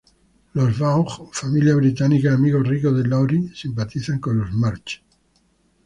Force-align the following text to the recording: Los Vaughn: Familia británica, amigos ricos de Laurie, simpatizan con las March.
Los 0.53 0.79
Vaughn: 0.79 1.29
Familia 1.31 1.75
británica, 1.75 2.33
amigos 2.33 2.67
ricos 2.67 2.97
de 2.97 3.07
Laurie, 3.07 3.51
simpatizan 3.53 4.17
con 4.17 4.39
las 4.39 4.51
March. 4.51 5.03